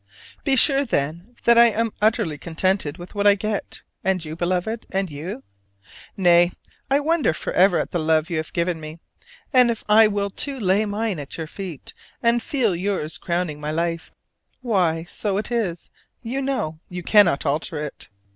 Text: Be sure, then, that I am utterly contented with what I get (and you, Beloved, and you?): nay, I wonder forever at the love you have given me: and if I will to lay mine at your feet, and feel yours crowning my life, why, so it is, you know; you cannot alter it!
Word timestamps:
Be 0.43 0.55
sure, 0.55 0.83
then, 0.83 1.35
that 1.43 1.59
I 1.59 1.67
am 1.67 1.93
utterly 2.01 2.39
contented 2.39 2.97
with 2.97 3.13
what 3.13 3.27
I 3.27 3.35
get 3.35 3.83
(and 4.03 4.25
you, 4.25 4.35
Beloved, 4.35 4.87
and 4.89 5.11
you?): 5.11 5.43
nay, 6.17 6.53
I 6.89 6.99
wonder 6.99 7.35
forever 7.35 7.77
at 7.77 7.91
the 7.91 7.99
love 7.99 8.27
you 8.27 8.37
have 8.37 8.51
given 8.51 8.81
me: 8.81 8.97
and 9.53 9.69
if 9.69 9.83
I 9.87 10.07
will 10.07 10.31
to 10.31 10.59
lay 10.59 10.85
mine 10.85 11.19
at 11.19 11.37
your 11.37 11.45
feet, 11.45 11.93
and 12.23 12.41
feel 12.41 12.75
yours 12.75 13.19
crowning 13.19 13.59
my 13.61 13.69
life, 13.69 14.11
why, 14.63 15.03
so 15.03 15.37
it 15.37 15.51
is, 15.51 15.91
you 16.23 16.41
know; 16.41 16.79
you 16.89 17.03
cannot 17.03 17.45
alter 17.45 17.77
it! 17.77 18.09